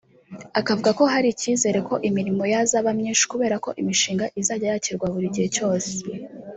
[0.59, 5.47] Akavuga ko hari ikizere ko imirimo yazaba myinshi kubera ko imishinga izajya yakirwa buri gihe
[5.55, 5.89] cyose